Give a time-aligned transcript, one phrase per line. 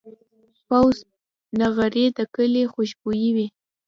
[0.67, 0.95] پوخ
[1.59, 3.47] نغری د کلي خوشبويي وي